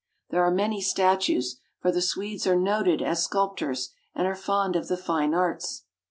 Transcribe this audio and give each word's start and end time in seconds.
There 0.31 0.43
are 0.43 0.49
many 0.49 0.81
statues; 0.81 1.59
for 1.79 1.91
the 1.91 2.01
Swedes 2.01 2.47
are 2.47 2.55
noted 2.55 3.03
as 3.03 3.23
sculptors, 3.23 3.93
and 4.15 4.25
are 4.25 4.33
fond 4.35 4.75
of 4.75 4.87
the 4.87 4.97
fine 4.97 5.35
arts. 5.35 5.83